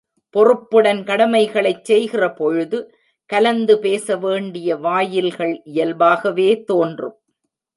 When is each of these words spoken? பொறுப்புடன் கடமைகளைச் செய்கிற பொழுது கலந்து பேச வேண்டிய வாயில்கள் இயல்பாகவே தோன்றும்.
பொறுப்புடன் 0.35 1.01
கடமைகளைச் 1.03 1.83
செய்கிற 1.85 2.33
பொழுது 2.33 2.79
கலந்து 3.29 3.79
பேச 3.79 4.15
வேண்டிய 4.17 4.75
வாயில்கள் 4.77 5.61
இயல்பாகவே 5.63 6.49
தோன்றும். 6.63 7.17